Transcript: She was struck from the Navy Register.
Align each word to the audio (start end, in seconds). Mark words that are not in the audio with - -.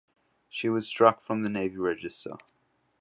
She 0.49 0.67
was 0.67 0.87
struck 0.87 1.21
from 1.21 1.43
the 1.43 1.49
Navy 1.49 1.77
Register. 1.77 2.37